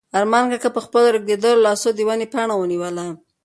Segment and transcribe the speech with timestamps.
[0.19, 3.05] ارمان کاکا په خپلو رېږدېدلو لاسو د ونې پاڼه ونیوله.